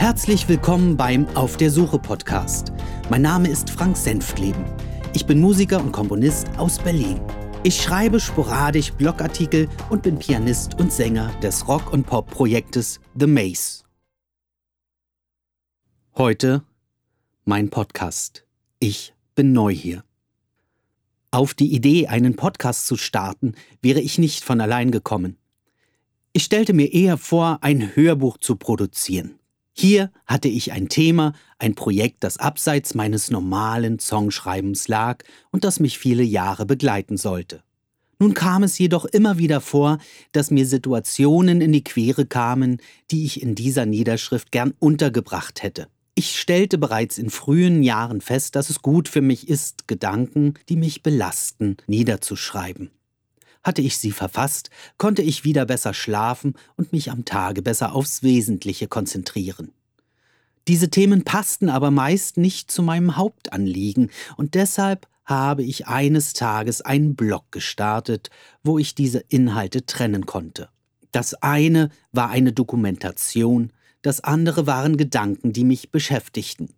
Herzlich 0.00 0.48
willkommen 0.48 0.96
beim 0.96 1.28
Auf 1.36 1.58
der 1.58 1.70
Suche 1.70 1.98
Podcast. 1.98 2.72
Mein 3.10 3.20
Name 3.20 3.50
ist 3.50 3.68
Frank 3.68 3.98
Senftleben. 3.98 4.64
Ich 5.12 5.26
bin 5.26 5.38
Musiker 5.38 5.78
und 5.78 5.92
Komponist 5.92 6.48
aus 6.56 6.78
Berlin. 6.78 7.20
Ich 7.64 7.82
schreibe 7.82 8.18
sporadisch 8.18 8.94
Blogartikel 8.94 9.68
und 9.90 10.02
bin 10.02 10.18
Pianist 10.18 10.80
und 10.80 10.90
Sänger 10.90 11.30
des 11.42 11.68
Rock- 11.68 11.92
und 11.92 12.06
Pop-Projektes 12.06 12.98
The 13.14 13.26
Maze. 13.26 13.84
Heute 16.16 16.64
mein 17.44 17.68
Podcast. 17.68 18.46
Ich 18.78 19.12
bin 19.34 19.52
neu 19.52 19.74
hier. 19.74 20.02
Auf 21.30 21.52
die 21.52 21.74
Idee, 21.74 22.06
einen 22.06 22.36
Podcast 22.36 22.86
zu 22.86 22.96
starten, 22.96 23.52
wäre 23.82 24.00
ich 24.00 24.16
nicht 24.16 24.44
von 24.44 24.62
allein 24.62 24.92
gekommen. 24.92 25.36
Ich 26.32 26.44
stellte 26.44 26.72
mir 26.72 26.90
eher 26.90 27.18
vor, 27.18 27.58
ein 27.60 27.94
Hörbuch 27.94 28.38
zu 28.38 28.56
produzieren. 28.56 29.39
Hier 29.80 30.10
hatte 30.26 30.48
ich 30.48 30.72
ein 30.72 30.90
Thema, 30.90 31.32
ein 31.58 31.74
Projekt, 31.74 32.22
das 32.22 32.36
abseits 32.36 32.94
meines 32.94 33.30
normalen 33.30 33.98
Songschreibens 33.98 34.88
lag 34.88 35.24
und 35.52 35.64
das 35.64 35.80
mich 35.80 35.98
viele 35.98 36.22
Jahre 36.22 36.66
begleiten 36.66 37.16
sollte. 37.16 37.62
Nun 38.18 38.34
kam 38.34 38.62
es 38.62 38.76
jedoch 38.76 39.06
immer 39.06 39.38
wieder 39.38 39.62
vor, 39.62 39.96
dass 40.32 40.50
mir 40.50 40.66
Situationen 40.66 41.62
in 41.62 41.72
die 41.72 41.82
Quere 41.82 42.26
kamen, 42.26 42.76
die 43.10 43.24
ich 43.24 43.40
in 43.40 43.54
dieser 43.54 43.86
Niederschrift 43.86 44.52
gern 44.52 44.74
untergebracht 44.78 45.62
hätte. 45.62 45.88
Ich 46.14 46.38
stellte 46.38 46.76
bereits 46.76 47.16
in 47.16 47.30
frühen 47.30 47.82
Jahren 47.82 48.20
fest, 48.20 48.56
dass 48.56 48.68
es 48.68 48.82
gut 48.82 49.08
für 49.08 49.22
mich 49.22 49.48
ist, 49.48 49.88
Gedanken, 49.88 50.58
die 50.68 50.76
mich 50.76 51.02
belasten, 51.02 51.78
niederzuschreiben. 51.86 52.90
Hatte 53.62 53.82
ich 53.82 53.98
sie 53.98 54.10
verfasst, 54.10 54.70
konnte 54.96 55.22
ich 55.22 55.44
wieder 55.44 55.66
besser 55.66 55.92
schlafen 55.92 56.54
und 56.76 56.92
mich 56.92 57.10
am 57.10 57.24
Tage 57.24 57.62
besser 57.62 57.94
aufs 57.94 58.22
Wesentliche 58.22 58.88
konzentrieren. 58.88 59.72
Diese 60.68 60.90
Themen 60.90 61.24
passten 61.24 61.68
aber 61.68 61.90
meist 61.90 62.36
nicht 62.36 62.70
zu 62.70 62.82
meinem 62.82 63.16
Hauptanliegen, 63.16 64.10
und 64.36 64.54
deshalb 64.54 65.08
habe 65.24 65.62
ich 65.62 65.86
eines 65.86 66.32
Tages 66.32 66.80
einen 66.80 67.14
Blog 67.16 67.50
gestartet, 67.50 68.30
wo 68.62 68.78
ich 68.78 68.94
diese 68.94 69.20
Inhalte 69.28 69.86
trennen 69.86 70.26
konnte. 70.26 70.68
Das 71.12 71.34
eine 71.34 71.90
war 72.12 72.30
eine 72.30 72.52
Dokumentation, 72.52 73.72
das 74.02 74.22
andere 74.22 74.66
waren 74.66 74.96
Gedanken, 74.96 75.52
die 75.52 75.64
mich 75.64 75.90
beschäftigten. 75.90 76.74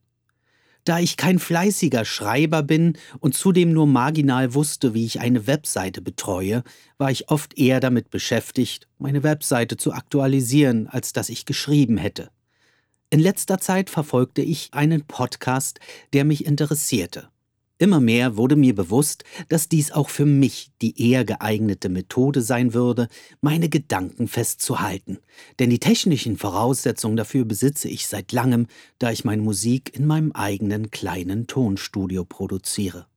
Da 0.85 0.99
ich 0.99 1.17
kein 1.17 1.39
fleißiger 1.39 2.05
Schreiber 2.05 2.63
bin 2.65 2.99
und 3.21 3.35
zudem 3.35 3.73
nur 3.73 3.87
marginal 3.87 4.55
wusste, 4.55 4.95
wie 4.95 5.07
ich 5.07 5.21
eine 5.21 5.47
Webseite 5.47 6.03
betreue, 6.03 6.65
war 6.99 7.11
ich 7.11 7.29
oft 7.31 7.57
eher 7.57 7.79
damit 7.79 8.11
beschäftigt, 8.11 8.89
meine 8.99 9.23
Webseite 9.23 9.77
zu 9.77 9.93
aktualisieren, 9.93 10.89
als 10.89 11.13
dass 11.13 11.29
ich 11.29 11.47
geschrieben 11.47 11.99
hätte. 11.99 12.31
In 13.11 13.21
letzter 13.21 13.59
Zeit 13.59 13.91
verfolgte 13.91 14.43
ich 14.43 14.71
einen 14.73 15.05
Podcast, 15.05 15.79
der 16.13 16.25
mich 16.25 16.47
interessierte. 16.47 17.29
Immer 17.83 17.99
mehr 17.99 18.37
wurde 18.37 18.55
mir 18.55 18.77
bewusst, 18.77 19.25
dass 19.49 19.69
dies 19.69 19.91
auch 19.91 20.09
für 20.09 20.25
mich 20.25 20.71
die 20.81 21.03
eher 21.03 21.25
geeignete 21.25 21.89
Methode 21.89 22.41
sein 22.41 22.75
würde, 22.75 23.09
meine 23.41 23.69
Gedanken 23.69 24.29
festzuhalten. 24.29 25.19
Denn 25.59 25.69
die 25.69 25.81
technischen 25.81 26.37
Voraussetzungen 26.37 27.17
dafür 27.17 27.45
besitze 27.45 27.89
ich 27.89 28.07
seit 28.07 28.31
langem, 28.31 28.69
da 29.01 29.11
ich 29.11 29.25
meine 29.25 29.43
Musik 29.43 29.97
in 29.97 30.07
meinem 30.07 30.31
eigenen 30.31 30.93
kleinen 30.93 31.49
Tonstudio 31.49 32.25
produziere. 32.25 33.09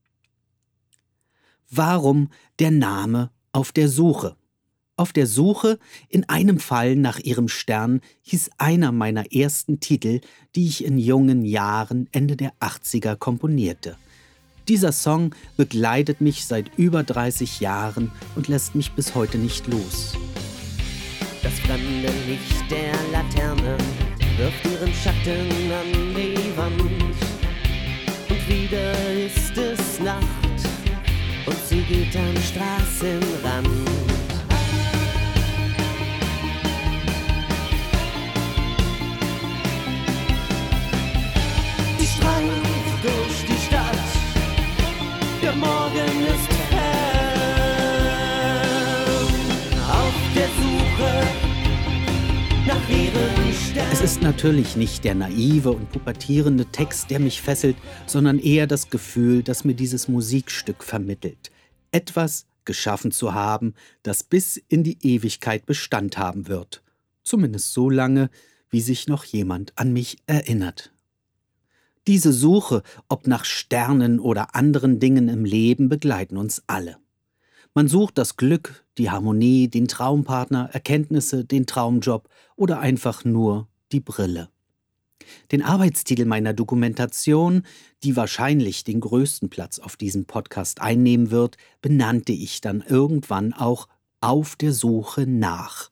Warum 1.70 2.30
der 2.58 2.72
Name 2.72 3.30
auf 3.52 3.72
der 3.72 3.88
Suche? 3.88 4.36
Auf 4.96 5.14
der 5.14 5.28
Suche, 5.28 5.78
in 6.10 6.28
einem 6.28 6.58
Fall 6.58 6.96
nach 6.96 7.20
ihrem 7.20 7.50
Stern, 7.50 8.02
hieß 8.24 8.50
einer 8.58 8.92
meiner 8.92 9.32
ersten 9.32 9.80
Titel, 9.80 10.22
die 10.56 10.66
ich 10.66 10.84
in 10.84 10.98
jungen 10.98 11.46
Jahren 11.46 12.10
Ende 12.12 12.36
der 12.36 12.52
80er 12.62 13.16
komponierte. 13.16 13.96
Dieser 14.68 14.92
Song 14.92 15.36
begleitet 15.58 16.22
mich 16.22 16.46
seit 16.46 16.72
über 16.76 17.04
30 17.04 17.60
Jahren 17.60 18.12
und 18.36 18.48
lässt 18.48 18.74
mich 18.74 18.94
bis 18.94 19.14
heute 19.14 19.38
nicht 19.38 19.68
los. 19.68 20.14
Das 21.44 21.54
fremde 21.60 22.10
Licht 22.28 22.72
der 22.72 22.94
Laterne 23.12 23.78
wirft 24.38 24.66
ihren 24.66 24.92
Schatten 24.92 25.72
an 25.72 26.16
die 26.16 26.58
Wand. 26.58 26.82
Und 28.28 28.50
wieder 28.50 28.94
ist 29.14 29.56
es 29.56 30.00
Nacht 30.00 30.26
und 31.46 31.58
sie 31.70 31.82
geht 31.82 32.16
am 32.16 32.36
Straßenrand. 32.42 33.95
Morgen 45.60 46.26
ist 46.28 46.50
hell. 46.72 47.06
Auf 49.90 50.14
der 50.36 50.48
Suche 50.48 51.14
nach 52.68 52.90
ihrem 52.90 53.54
Stern. 53.54 53.88
Es 53.92 54.02
ist 54.02 54.22
natürlich 54.22 54.76
nicht 54.76 55.04
der 55.04 55.16
naive 55.16 55.72
und 55.72 55.92
pubertierende 55.92 56.66
Text, 56.66 57.10
der 57.10 57.20
mich 57.20 57.42
fesselt, 57.42 57.78
sondern 58.06 58.40
eher 58.40 58.68
das 58.68 58.90
Gefühl, 58.90 59.44
das 59.44 59.64
mir 59.64 59.76
dieses 59.76 60.08
Musikstück 60.08 60.84
vermittelt. 60.84 61.52
Etwas 61.92 62.48
geschaffen 62.66 63.12
zu 63.12 63.34
haben, 63.34 63.76
das 64.04 64.24
bis 64.24 64.58
in 64.58 64.84
die 64.84 64.98
Ewigkeit 65.02 65.66
Bestand 65.66 66.18
haben 66.18 66.48
wird. 66.48 66.82
Zumindest 67.24 67.74
so 67.74 67.90
lange, 67.90 68.30
wie 68.70 68.82
sich 68.82 69.08
noch 69.08 69.24
jemand 69.24 69.74
an 69.78 69.94
mich 69.94 70.18
erinnert. 70.28 70.95
Diese 72.08 72.34
Suche, 72.34 72.84
ob 73.10 73.26
nach 73.26 73.46
Sternen 73.46 74.20
oder 74.20 74.54
anderen 74.54 75.00
Dingen 75.00 75.28
im 75.28 75.44
Leben, 75.44 75.90
begleiten 75.90 76.38
uns 76.38 76.62
alle. 76.68 76.98
Man 77.74 77.88
sucht 77.88 78.18
das 78.18 78.38
Glück, 78.38 78.86
die 78.98 79.10
Harmonie, 79.10 79.68
den 79.68 79.88
Traumpartner, 79.88 80.70
Erkenntnisse, 80.72 81.46
den 81.46 81.66
Traumjob 81.66 82.30
oder 82.56 82.80
einfach 82.80 83.26
nur 83.26 83.68
die 83.92 84.00
Brille. 84.00 84.50
Den 85.52 85.64
Arbeitstitel 85.64 86.26
meiner 86.26 86.54
Dokumentation, 86.54 87.64
die 88.04 88.16
wahrscheinlich 88.16 88.84
den 88.84 89.00
größten 89.00 89.50
Platz 89.50 89.80
auf 89.80 89.98
diesem 89.98 90.26
Podcast 90.26 90.82
einnehmen 90.82 91.32
wird, 91.32 91.58
benannte 91.82 92.34
ich 92.34 92.62
dann 92.62 92.82
irgendwann 92.82 93.52
auch 93.54 93.88
Auf 94.22 94.56
der 94.56 94.74
Suche 94.74 95.28
nach. 95.28 95.90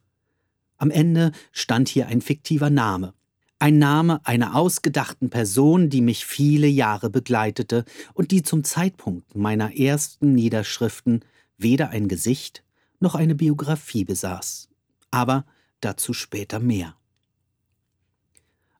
Am 0.76 0.90
Ende 0.90 1.32
stand 1.52 1.88
hier 1.88 2.06
ein 2.06 2.20
fiktiver 2.20 2.70
Name, 2.70 3.14
ein 3.58 3.78
Name 3.78 4.20
einer 4.26 4.56
ausgedachten 4.56 5.30
Person, 5.30 5.88
die 5.88 6.00
mich 6.00 6.26
viele 6.26 6.66
Jahre 6.66 7.10
begleitete 7.10 7.84
und 8.12 8.30
die 8.30 8.42
zum 8.42 8.64
Zeitpunkt 8.64 9.34
meiner 9.34 9.76
ersten 9.76 10.34
Niederschriften 10.34 11.24
weder 11.56 11.90
ein 11.90 12.08
Gesicht 12.08 12.64
noch 13.00 13.14
eine 13.14 13.34
Biografie 13.34 14.04
besaß. 14.04 14.68
Aber 15.10 15.46
dazu 15.80 16.12
später 16.12 16.60
mehr. 16.60 16.96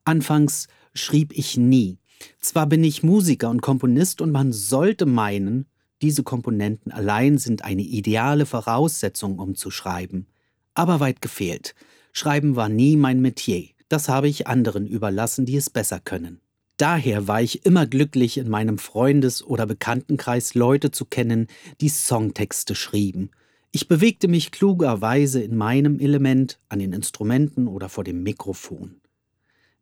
Anfangs 0.05 0.69
schrieb 0.93 1.33
ich 1.33 1.57
nie. 1.57 1.99
Zwar 2.41 2.67
bin 2.67 2.85
ich 2.85 3.03
Musiker 3.03 3.51
und 3.51 3.63
Komponist 3.63 4.21
und 4.21 4.33
man 4.33 4.53
sollte 4.53 5.07
meinen, 5.07 5.67
diese 6.03 6.23
Komponenten 6.23 6.93
allein 6.93 7.39
sind 7.39 7.65
eine 7.65 7.83
ideale 7.83 8.47
Voraussetzung, 8.47 9.39
um 9.39 9.55
zu 9.55 9.71
schreiben. 9.71 10.27
Aber 10.75 11.01
weit 11.01 11.23
gefehlt. 11.23 11.75
Schreiben 12.13 12.57
war 12.57 12.69
nie 12.69 12.97
mein 12.97 13.21
Metier. 13.21 13.74
Das 13.95 14.09
habe 14.09 14.27
ich 14.27 14.49
anderen 14.49 14.89
überlassen, 14.89 15.47
die 15.47 15.55
es 15.55 15.71
besser 15.71 16.01
können. 16.01 16.41
Daher 16.79 17.29
war 17.29 17.41
ich 17.41 17.65
immer 17.65 17.87
glücklich, 17.87 18.39
in 18.39 18.49
meinem 18.49 18.79
Freundes- 18.79 19.45
oder 19.45 19.67
Bekanntenkreis 19.67 20.57
Leute 20.57 20.91
zu 20.91 21.05
kennen, 21.05 21.47
die 21.81 21.91
Songtexte 21.91 22.75
schrieben. 22.75 23.31
Ich 23.71 23.87
bewegte 23.87 24.27
mich 24.27 24.51
klugerweise 24.51 25.41
in 25.43 25.55
meinem 25.57 26.01
Element, 26.01 26.59
an 26.69 26.81
den 26.81 26.93
Instrumenten 26.93 27.69
oder 27.69 27.89
vor 27.89 28.03
dem 28.03 28.25
Mikrofon. 28.25 29.01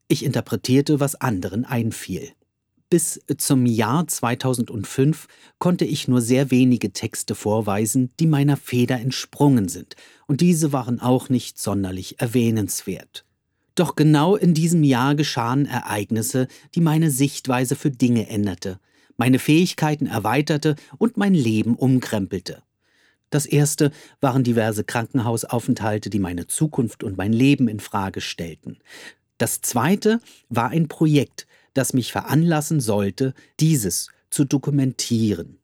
Ich 0.09 0.27
interpretierte, 0.27 1.01
was 1.01 1.15
anderen 1.15 1.65
einfiel. 1.65 2.33
Bis 2.91 3.19
zum 3.39 3.65
Jahr 3.65 4.07
2005 4.07 5.27
konnte 5.59 5.87
ich 5.87 6.07
nur 6.07 6.21
sehr 6.21 6.51
wenige 6.51 6.93
Texte 6.93 7.35
vorweisen, 7.35 8.11
die 8.21 8.27
meiner 8.27 8.59
Feder 8.59 9.01
entsprungen 9.01 9.69
sind, 9.69 9.97
und 10.27 10.43
diese 10.43 10.71
waren 10.71 11.01
auch 11.01 11.31
nicht 11.31 11.59
sonderlich 11.59 12.21
erwähnenswert. 12.21 13.25
Doch 13.75 13.97
genau 13.97 14.37
in 14.37 14.55
diesem 14.55 14.85
Jahr 14.85 15.15
geschahen 15.15 15.67
Ereignisse, 15.67 16.49
die 16.75 16.81
meine 16.81 17.11
Sichtweise 17.11 17.77
für 17.77 17.91
Dinge 17.91 18.29
änderte, 18.29 18.79
meine 19.17 19.39
Fähigkeiten 19.39 20.07
erweiterte 20.07 20.77
und 20.99 21.17
mein 21.17 21.35
Leben 21.35 21.77
umkrempelte. 21.77 22.63
Das 23.31 23.47
erste 23.47 23.91
waren 24.21 24.45
diverse 24.45 24.85
Krankenhausaufenthalte, 24.85 26.11
die 26.11 26.19
meine 26.19 26.47
Zukunft 26.49 27.03
und 27.03 27.17
mein 27.17 27.33
Leben 27.33 27.67
in 27.67 27.81
Frage 27.81 28.21
stellten. 28.21 28.79
Das 29.39 29.63
zweite 29.63 30.21
war 30.51 30.69
ein 30.69 30.89
Projekt, 30.89 31.47
das 31.73 31.95
mich 31.95 32.13
veranlassen 32.13 32.81
sollte, 32.81 33.33
dieses 33.59 34.09
zu 34.29 34.45
dokumentieren. 34.45 35.59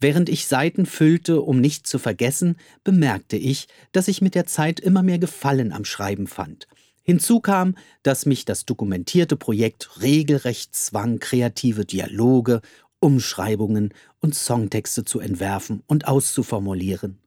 Während 0.00 0.28
ich 0.28 0.46
Seiten 0.46 0.86
füllte, 0.86 1.40
um 1.40 1.60
nicht 1.60 1.86
zu 1.86 1.98
vergessen, 1.98 2.56
bemerkte 2.84 3.36
ich, 3.36 3.68
dass 3.92 4.08
ich 4.08 4.22
mit 4.22 4.34
der 4.34 4.46
Zeit 4.46 4.80
immer 4.80 5.02
mehr 5.02 5.18
Gefallen 5.18 5.72
am 5.72 5.84
Schreiben 5.84 6.26
fand. 6.26 6.66
Hinzu 7.06 7.38
kam, 7.38 7.76
dass 8.02 8.26
mich 8.26 8.46
das 8.46 8.64
dokumentierte 8.64 9.36
Projekt 9.36 10.02
regelrecht 10.02 10.74
zwang, 10.74 11.20
kreative 11.20 11.84
Dialoge, 11.84 12.62
Umschreibungen 12.98 13.94
und 14.18 14.34
Songtexte 14.34 15.04
zu 15.04 15.20
entwerfen 15.20 15.84
und 15.86 16.08
auszuformulieren. 16.08 17.20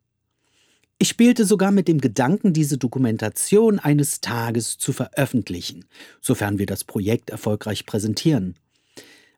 Ich 0.97 1.07
spielte 1.07 1.45
sogar 1.45 1.71
mit 1.71 1.87
dem 1.87 2.01
Gedanken, 2.01 2.51
diese 2.51 2.77
Dokumentation 2.77 3.79
eines 3.79 4.19
Tages 4.19 4.77
zu 4.77 4.91
veröffentlichen, 4.91 5.85
sofern 6.19 6.59
wir 6.59 6.65
das 6.65 6.83
Projekt 6.83 7.29
erfolgreich 7.29 7.85
präsentieren. 7.85 8.55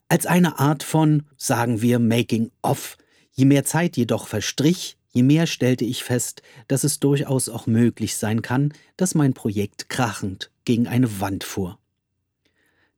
Als 0.08 0.26
eine 0.26 0.58
Art 0.58 0.82
von, 0.82 1.22
sagen 1.36 1.82
wir, 1.82 2.00
Making-of. 2.00 2.98
Je 3.30 3.44
mehr 3.44 3.64
Zeit 3.64 3.96
jedoch 3.96 4.26
verstrich, 4.26 4.96
je 5.12 5.22
mehr 5.22 5.46
stellte 5.46 5.84
ich 5.84 6.04
fest, 6.04 6.42
dass 6.68 6.84
es 6.84 7.00
durchaus 7.00 7.48
auch 7.48 7.66
möglich 7.66 8.16
sein 8.16 8.42
kann, 8.42 8.72
dass 8.96 9.14
mein 9.14 9.34
Projekt 9.34 9.88
krachend 9.88 10.50
gegen 10.64 10.86
eine 10.86 11.20
Wand 11.20 11.44
fuhr. 11.44 11.78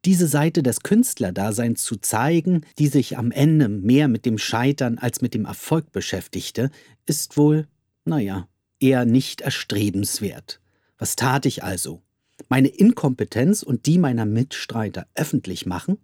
Diese 0.05 0.29
Seite 0.29 0.63
des 0.63 0.81
Künstlerdaseins 0.81 1.83
zu 1.83 1.97
zeigen, 1.97 2.67
die 2.79 2.89
sich 2.89 3.17
am 3.17 3.31
Ende 3.31 3.69
mehr 3.69 4.07
mit 4.07 4.27
dem 4.27 4.37
Scheitern 4.37 4.99
als 4.99 5.23
mit 5.23 5.33
dem 5.33 5.47
Erfolg 5.47 5.93
beschäftigte, 5.93 6.71
ist 7.07 7.39
wohl, 7.39 7.67
naja, 8.05 8.47
eher 8.81 9.07
nicht 9.07 9.41
erstrebenswert. 9.41 10.61
Was 10.99 11.17
tat 11.17 11.47
ich 11.47 11.65
also? 11.65 12.03
Meine 12.49 12.69
Inkompetenz 12.69 13.63
und 13.63 13.87
die 13.87 13.99
meiner 13.99 14.27
Mitstreiter 14.27 15.07
öffentlich 15.15 15.65
machen? 15.65 15.97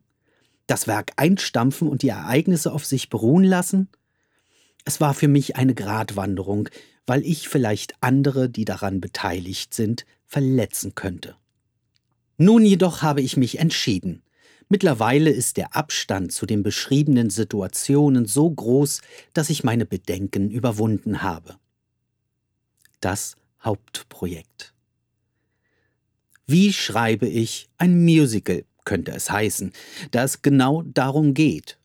Das 0.67 0.87
Werk 0.87 1.13
einstampfen 1.17 1.87
und 1.87 2.03
die 2.03 2.09
Ereignisse 2.09 2.73
auf 2.73 2.87
sich 2.87 3.11
beruhen 3.11 3.45
lassen? 3.45 3.89
Es 4.85 5.01
war 5.01 5.15
für 5.15 5.29
mich 5.29 5.57
eine 5.57 5.75
Gratwanderung, 5.75 6.69
weil 7.07 7.25
ich 7.25 7.49
vielleicht 7.49 7.95
andere, 8.01 8.49
die 8.49 8.65
daran 8.65 9.01
beteiligt 9.01 9.75
sind, 9.75 10.07
verletzen 10.27 10.95
könnte. 10.95 11.37
Nun 12.39 12.65
jedoch 12.65 13.03
habe 13.03 13.21
ich 13.21 13.37
mich 13.37 13.59
entschieden. 13.59 14.23
Mittlerweile 14.69 15.31
ist 15.31 15.57
der 15.57 15.75
Abstand 15.75 16.33
zu 16.33 16.47
den 16.47 16.63
beschriebenen 16.63 17.29
Situationen 17.29 18.27
so 18.27 18.49
groß, 18.49 19.01
dass 19.33 19.51
ich 19.51 19.65
meine 19.65 19.85
Bedenken 19.85 20.51
überwunden 20.51 21.23
habe. 21.23 21.57
Das 23.01 23.37
Hauptprojekt. 23.65 24.73
Wie 26.47 26.73
schreibe 26.73 27.27
ich 27.27 27.69
ein 27.79 28.05
Musical, 28.05 28.65
könnte 28.85 29.11
es 29.11 29.31
heißen, 29.31 29.73
da 30.13 30.23
es 30.23 30.43
genau 30.43 30.83
darum 30.83 31.35
geht. 31.35 31.80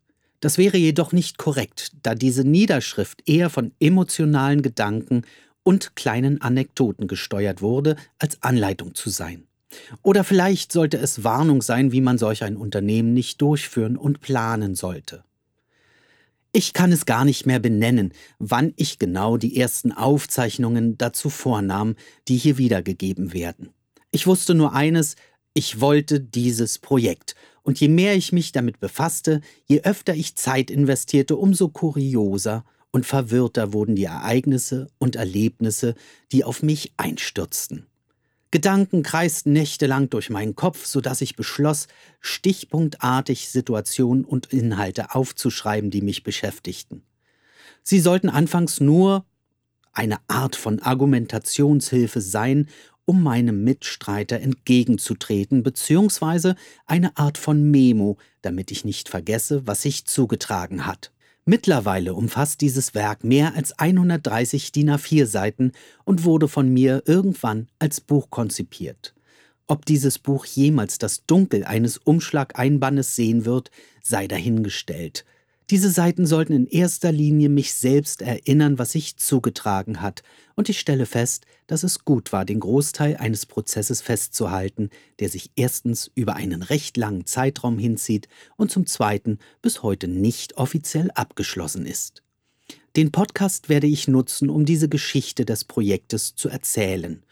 Das 0.45 0.59
wäre 0.59 0.77
jedoch 0.77 1.12
nicht 1.12 1.39
korrekt, 1.39 1.94
da 2.03 2.13
diese 2.13 2.44
Niederschrift 2.44 3.27
eher 3.27 3.50
von 3.50 3.71
emotionalen 3.80 4.62
Gedanken 4.62 5.24
und 5.63 5.95
kleinen 5.95 6.39
Anekdoten 6.39 7.07
gesteuert 7.07 7.63
wurde, 7.63 7.95
als 8.19 8.44
Anleitung 8.44 8.94
zu 8.94 9.09
sein. 9.09 9.47
Oder 10.03 10.24
vielleicht 10.24 10.71
sollte 10.71 10.97
es 10.97 11.24
Warnung 11.24 11.63
sein, 11.63 11.92
wie 11.92 12.01
man 12.01 12.19
solch 12.19 12.44
ein 12.44 12.57
Unternehmen 12.57 13.12
nicht 13.12 13.42
durchführen 13.42 13.97
und 13.97 14.21
planen 14.21 14.75
sollte. 14.75 15.24
Ich 16.51 16.74
kann 16.74 16.91
es 16.91 17.07
gar 17.07 17.25
nicht 17.25 17.48
mehr 17.48 17.59
benennen, 17.59 18.13
wann 18.38 18.71
ich 18.75 19.00
genau 19.00 19.38
die 19.38 19.57
ersten 19.57 19.94
Aufzeichnungen 19.94 20.95
dazu 20.95 21.31
vornahm, 21.31 21.95
die 22.27 22.38
hier 22.38 22.59
wiedergegeben 22.59 23.33
werden. 23.33 23.69
Ich 24.12 24.27
wusste 24.27 24.53
nur 24.53 24.74
eines, 24.74 25.15
ich 25.56 25.81
wollte 25.81 26.19
dieses 26.19 26.77
Projekt 26.77 27.33
und 27.65 27.79
je 27.79 27.88
mehr 27.88 28.15
ich 28.15 28.31
mich 28.31 28.51
damit 28.51 28.79
befasste, 28.79 29.41
je 29.65 29.81
öfter 29.81 30.13
ich 30.13 30.35
Zeit 30.35 30.69
investierte, 30.69 31.35
umso 31.35 31.69
kurioser 31.69 32.63
und 32.91 33.07
verwirrter 33.07 33.73
wurden 33.73 33.95
die 33.95 34.03
Ereignisse 34.03 34.88
und 35.00 35.15
Erlebnisse, 35.15 35.95
die 36.31 36.44
auf 36.44 36.62
mich 36.62 36.94
einstürzten. 36.95 37.88
Gedanken 38.51 39.01
kreisten 39.01 39.51
nächtelang 39.51 40.12
durch 40.12 40.29
meinen 40.29 40.56
Kopf, 40.56 40.85
so 40.85 41.01
dass 41.01 41.21
ich 41.21 41.35
beschloss, 41.35 41.88
stichpunktartig 42.21 43.50
Situationen 43.50 44.25
und 44.25 44.53
Inhalte 44.53 45.15
aufzuschreiben, 45.15 45.89
die 45.89 46.01
mich 46.01 46.21
beschäftigten. 46.21 47.01
Sie 47.81 48.00
sollten 48.00 48.29
anfangs 48.29 48.79
nur 48.79 49.25
eine 49.91 50.19
Art 50.27 50.56
von 50.56 50.79
Argumentationshilfe 50.79 52.21
sein 52.21 52.67
um 53.05 53.23
meinem 53.23 53.63
Mitstreiter 53.63 54.39
entgegenzutreten, 54.39 55.63
beziehungsweise 55.63 56.55
eine 56.85 57.17
Art 57.17 57.37
von 57.37 57.69
Memo, 57.69 58.17
damit 58.41 58.71
ich 58.71 58.85
nicht 58.85 59.09
vergesse, 59.09 59.65
was 59.67 59.83
sich 59.83 60.05
zugetragen 60.05 60.85
hat. 60.85 61.11
Mittlerweile 61.45 62.15
umfasst 62.15 62.61
dieses 62.61 62.95
Werk 62.95 63.23
mehr 63.23 63.53
als 63.53 63.77
130 63.77 64.71
DIN 64.71 64.89
A4 64.89 65.27
Seiten 65.27 65.73
und 66.03 66.23
wurde 66.23 66.47
von 66.47 66.67
mir 66.69 67.03
irgendwann 67.05 67.67
als 67.77 68.01
Buch 68.01 68.31
konzipiert. 68.31 69.13
Ob 69.67 69.85
dieses 69.85 70.17
Buch 70.17 70.45
jemals 70.45 70.97
das 70.97 71.25
Dunkel 71.25 71.63
eines 71.63 71.97
Umschlageinbandes 71.97 73.15
sehen 73.15 73.45
wird, 73.45 73.69
sei 74.01 74.27
dahingestellt. 74.27 75.23
Diese 75.71 75.89
Seiten 75.89 76.27
sollten 76.27 76.53
in 76.53 76.67
erster 76.67 77.12
Linie 77.12 77.50
mich 77.50 77.73
selbst 77.73 78.21
erinnern, 78.21 78.77
was 78.77 78.91
sich 78.91 79.17
zugetragen 79.17 80.00
hat, 80.00 80.21
und 80.53 80.69
ich 80.69 80.79
stelle 80.79 81.07
fest, 81.07 81.47
dass 81.65 81.81
es 81.81 82.06
gut 82.06 82.31
war, 82.31 82.45
den 82.45 82.59
Großteil 82.59 83.17
eines 83.17 83.47
Prozesses 83.47 84.01
festzuhalten, 84.01 84.91
der 85.19 85.29
sich 85.29 85.50
erstens 85.56 86.12
über 86.13 86.35
einen 86.35 86.62
recht 86.62 86.97
langen 86.97 87.25
Zeitraum 87.25 87.79
hinzieht 87.79 88.27
und 88.57 88.69
zum 88.69 88.85
Zweiten 88.85 89.39
bis 89.63 89.81
heute 89.81 90.07
nicht 90.07 90.57
offiziell 90.57 91.09
abgeschlossen 91.15 91.88
ist. 91.88 92.21
Den 92.95 93.12
Podcast 93.12 93.67
werde 93.67 93.88
ich 93.88 94.07
nutzen, 94.07 94.50
um 94.50 94.65
diese 94.65 94.88
Geschichte 94.88 95.45
des 95.45 95.65
Projektes 95.65 96.35
zu 96.35 96.47
erzählen. 96.47 97.23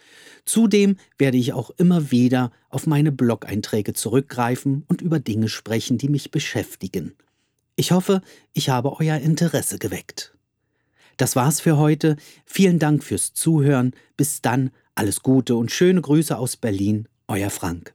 Zudem 0.44 0.98
werde 1.20 1.38
ich 1.38 1.54
auch 1.54 1.70
immer 1.78 2.10
wieder 2.10 2.52
auf 2.70 2.88
meine 2.88 3.12
Blog-Einträge 3.12 3.94
zurückgreifen 3.94 4.84
und 4.88 5.02
über 5.02 5.20
Dinge 5.20 5.50
sprechen, 5.50 6.00
die 6.00 6.10
mich 6.10 6.32
beschäftigen. 6.32 7.14
Ich 7.76 7.92
hoffe, 7.92 8.22
ich 8.54 8.70
habe 8.70 9.00
euer 9.00 9.18
Interesse 9.18 9.80
geweckt. 9.80 10.36
Das 11.18 11.36
war's 11.36 11.60
für 11.60 11.78
heute. 11.78 12.18
Vielen 12.46 12.80
Dank 12.80 13.04
fürs 13.04 13.34
Zuhören. 13.34 13.94
Bis 14.18 14.42
dann, 14.42 14.72
alles 14.96 15.22
Gute 15.22 15.56
und 15.56 15.72
schöne 15.72 16.02
Grüße 16.02 16.38
aus 16.38 16.58
Berlin, 16.58 17.08
euer 17.28 17.50
Frank. 17.50 17.94